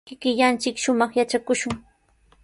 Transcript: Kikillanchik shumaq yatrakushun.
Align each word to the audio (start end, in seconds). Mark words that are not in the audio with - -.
Kikillanchik 0.09 0.75
shumaq 0.83 1.11
yatrakushun. 1.17 1.75